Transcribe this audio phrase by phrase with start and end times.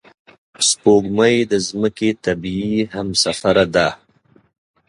[0.67, 3.87] سپوږمۍ د ځمکې طبیعي همسفره ده